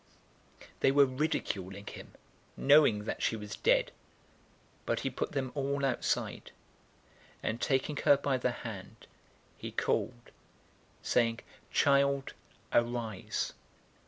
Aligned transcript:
008:053 0.59 0.67
They 0.79 0.91
were 0.91 1.05
ridiculing 1.05 1.85
him, 1.85 2.13
knowing 2.57 3.03
that 3.03 3.21
she 3.21 3.35
was 3.35 3.55
dead. 3.57 3.91
008:054 4.85 4.85
But 4.87 4.99
he 5.01 5.09
put 5.11 5.31
them 5.33 5.51
all 5.53 5.85
outside, 5.85 6.49
and 7.43 7.61
taking 7.61 7.97
her 7.97 8.17
by 8.17 8.37
the 8.39 8.49
hand, 8.49 9.05
he 9.59 9.71
called, 9.71 10.31
saying, 11.03 11.41
"Child, 11.71 12.33
arise!" 12.73 13.53